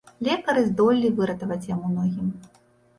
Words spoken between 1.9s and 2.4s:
ногі.